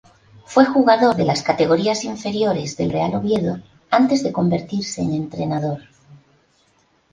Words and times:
Fue 0.45 0.65
jugador 0.65 1.15
de 1.15 1.25
las 1.25 1.43
categorías 1.43 2.03
inferiores 2.05 2.75
del 2.75 2.91
Real 2.91 3.13
Oviedo 3.13 3.59
antes 3.91 4.23
de 4.23 4.33
convertirse 4.33 4.99
en 5.03 5.13
entrenador. 5.13 5.83